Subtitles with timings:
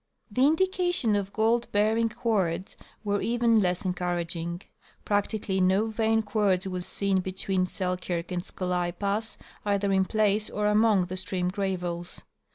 [0.31, 4.63] The indications of gold bearing quartz were even less encouraging.
[5.05, 10.65] Practically no vein quartz was seen between Selkirk and Scolai pass, either in place or
[10.65, 12.23] among the stream gravels.